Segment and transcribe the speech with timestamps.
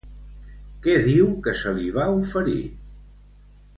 [0.85, 2.59] Què diu que se li va oferir?